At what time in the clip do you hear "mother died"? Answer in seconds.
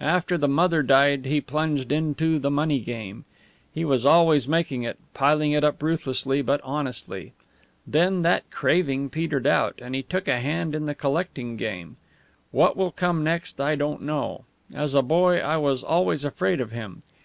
0.48-1.26